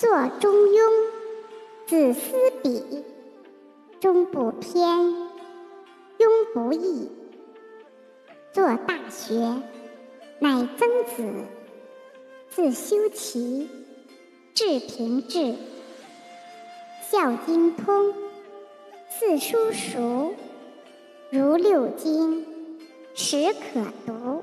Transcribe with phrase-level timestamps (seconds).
[0.00, 0.08] 作
[0.40, 1.10] 中庸
[1.86, 3.04] 子思笔
[4.00, 4.98] 中不偏
[6.16, 7.10] 庸不易
[8.50, 9.34] 作大学
[10.38, 11.44] 乃曾子
[12.48, 13.68] 自修齐
[14.54, 15.54] 至平治
[17.10, 18.14] 孝经通
[19.10, 20.32] 四书熟
[21.28, 22.46] 如六经
[23.14, 24.39] 始可读